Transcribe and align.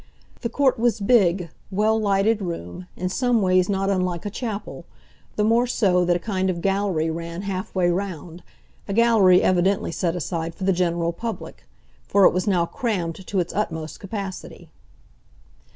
The 0.41 0.49
court 0.49 0.79
was 0.79 0.99
big, 0.99 1.51
well 1.69 1.99
lighted 2.01 2.41
room, 2.41 2.87
in 2.95 3.07
some 3.07 3.39
ways 3.39 3.69
not 3.69 3.87
unlike 3.91 4.25
a 4.25 4.31
chapel, 4.31 4.85
the 5.35 5.43
more 5.43 5.67
so 5.67 6.05
that 6.05 6.15
a 6.15 6.19
kind 6.19 6.49
of 6.49 6.63
gallery 6.63 7.11
ran 7.11 7.43
half 7.43 7.75
way 7.75 7.87
round, 7.91 8.41
a 8.87 8.93
gallery 8.93 9.43
evidently 9.43 9.91
set 9.91 10.15
aside 10.15 10.55
for 10.55 10.63
the 10.63 10.73
general 10.73 11.13
public, 11.13 11.65
for 12.07 12.25
it 12.25 12.33
was 12.33 12.47
now 12.47 12.65
crammed 12.65 13.27
to 13.27 13.39
its 13.39 13.53
utmost 13.53 13.99
capacity. 13.99 14.71